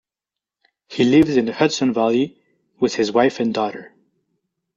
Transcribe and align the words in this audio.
He 0.87 1.03
lives 1.03 1.37
in 1.37 1.45
the 1.45 1.53
Hudson 1.53 1.93
Valley 1.93 2.41
with 2.79 2.95
his 2.95 3.11
wife 3.11 3.39
and 3.39 3.53
daughter. 3.53 3.93